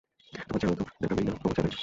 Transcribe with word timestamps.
তোমার 0.47 0.59
চেহারা 0.61 0.75
তো 0.79 0.83
দেখাবেই 1.01 1.25
না, 1.27 1.31
আমার 1.35 1.53
চেহারা 1.55 1.65
দেখাচ্ছে। 1.67 1.79